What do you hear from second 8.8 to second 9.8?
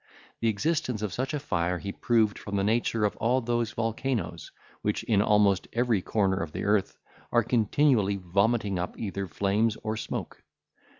either flames